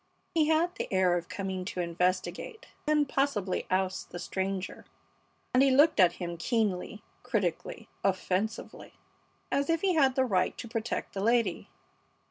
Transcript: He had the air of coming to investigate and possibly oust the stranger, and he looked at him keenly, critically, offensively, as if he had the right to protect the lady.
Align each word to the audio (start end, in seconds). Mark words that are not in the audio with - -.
He 0.33 0.47
had 0.47 0.73
the 0.73 0.91
air 0.91 1.15
of 1.15 1.29
coming 1.29 1.63
to 1.65 1.79
investigate 1.79 2.65
and 2.87 3.07
possibly 3.07 3.67
oust 3.69 4.09
the 4.09 4.17
stranger, 4.17 4.83
and 5.53 5.61
he 5.61 5.69
looked 5.69 5.99
at 5.99 6.13
him 6.13 6.37
keenly, 6.37 7.03
critically, 7.21 7.87
offensively, 8.03 8.93
as 9.51 9.69
if 9.69 9.81
he 9.81 9.93
had 9.93 10.15
the 10.15 10.25
right 10.25 10.57
to 10.57 10.67
protect 10.67 11.13
the 11.13 11.21
lady. 11.21 11.69